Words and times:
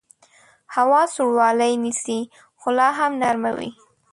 هوا 0.75 1.01
سوړوالی 1.15 1.73
نیسي 1.83 2.19
خو 2.59 2.67
لاهم 2.79 3.11
نرمه 3.21 3.51
وي 3.57 3.69